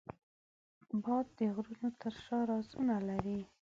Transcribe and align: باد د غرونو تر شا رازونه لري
باد 1.03 1.25
د 1.37 1.39
غرونو 1.55 1.89
تر 2.01 2.13
شا 2.23 2.39
رازونه 2.49 2.95
لري 3.09 3.39